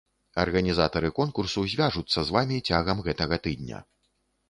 [0.43, 3.87] Арганізатары конкурсу звяжуцца з вамі цягам гэтага тыдня.